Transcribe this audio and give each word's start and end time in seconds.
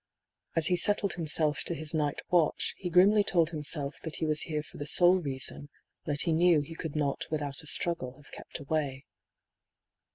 As 0.55 0.65
he 0.65 0.77
settled 0.77 1.13
himself 1.13 1.61
to 1.65 1.75
his 1.75 1.93
night 1.93 2.23
watch 2.31 2.73
he 2.77 2.89
grimly 2.89 3.23
told 3.23 3.51
himself 3.51 3.97
that 4.01 4.15
he 4.15 4.25
was 4.25 4.41
here 4.41 4.63
for 4.63 4.77
the 4.79 4.87
sole 4.87 5.19
reason 5.19 5.69
that 6.05 6.21
he 6.21 6.33
knew 6.33 6.61
he 6.61 6.73
could 6.73 6.95
not 6.95 7.27
without 7.29 7.61
a 7.61 7.67
struggle 7.67 8.15
have 8.15 8.31
kept 8.31 8.57
away. 8.59 9.05